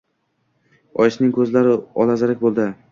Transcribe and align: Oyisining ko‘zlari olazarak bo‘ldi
Oyisining 1.03 1.37
ko‘zlari 1.37 1.79
olazarak 2.07 2.45
bo‘ldi 2.47 2.73